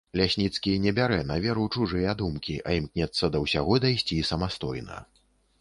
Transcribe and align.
Лясніцкі 0.19 0.71
не 0.85 0.93
бярэ 0.99 1.19
на 1.31 1.37
веру 1.43 1.65
чужыя 1.75 2.15
думкі, 2.23 2.57
а 2.71 2.75
імкнецца 2.79 3.31
да 3.37 3.45
ўсяго 3.45 3.81
дайсці 3.85 4.21
самастойна. 4.33 4.97